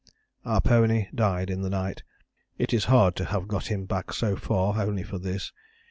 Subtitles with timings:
[0.45, 2.01] Our pony died in the night.
[2.57, 5.53] It is hard to have got him back so far only for this.